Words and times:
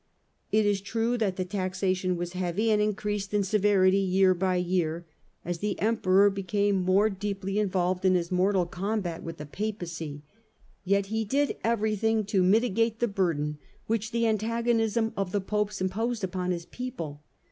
It 0.51 0.65
is 0.65 0.81
true 0.81 1.15
that 1.19 1.35
the 1.35 1.45
taxation 1.45 2.17
was 2.17 2.33
heavy 2.33 2.71
and 2.71 2.81
increased 2.81 3.35
in 3.35 3.43
severity 3.43 3.99
year 3.99 4.33
by 4.33 4.55
year, 4.55 5.05
as 5.45 5.59
the 5.59 5.79
Emperor 5.79 6.31
became 6.31 6.77
more 6.81 7.07
THE 7.07 7.27
YEARS 7.27 7.35
OF 7.35 7.41
SOLACE 7.41 7.55
113 7.55 7.55
deeply 7.59 7.59
involved 7.59 8.05
in 8.05 8.15
his 8.15 8.31
mortal 8.31 8.65
combat 8.65 9.21
with 9.21 9.37
the 9.37 9.45
Papacy. 9.45 10.23
Yet 10.83 11.05
he 11.05 11.23
did 11.23 11.55
everything 11.63 12.25
to 12.25 12.41
mitigate 12.41 12.97
the 12.99 13.07
burden 13.07 13.59
which 13.85 14.09
the 14.09 14.25
antagonism 14.25 15.13
of 15.15 15.31
the 15.31 15.39
Popes 15.39 15.79
imposed 15.79 16.23
upon 16.23 16.49
his 16.49 16.65
people. 16.65 17.21